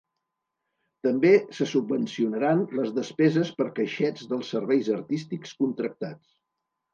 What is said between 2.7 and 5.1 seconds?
les despeses per caixets dels serveis